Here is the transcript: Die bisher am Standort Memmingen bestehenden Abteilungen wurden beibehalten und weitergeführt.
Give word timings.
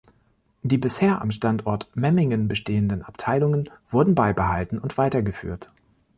Die 0.63 0.79
bisher 0.79 1.21
am 1.21 1.29
Standort 1.29 1.91
Memmingen 1.95 2.47
bestehenden 2.47 3.03
Abteilungen 3.03 3.69
wurden 3.91 4.15
beibehalten 4.15 4.79
und 4.79 4.97
weitergeführt. 4.97 5.67